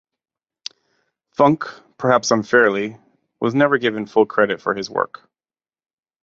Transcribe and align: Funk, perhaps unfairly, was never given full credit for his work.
Funk, 1.35 1.67
perhaps 1.99 2.31
unfairly, 2.31 2.97
was 3.39 3.53
never 3.53 3.77
given 3.77 4.07
full 4.07 4.25
credit 4.25 4.59
for 4.59 4.73
his 4.73 4.89
work. 4.89 5.29